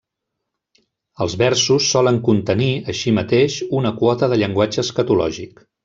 [1.25, 5.65] Els versos solen contenir, així mateix, una quota de llenguatge escatològic.